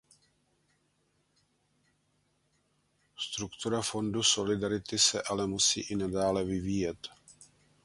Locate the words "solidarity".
4.31-4.97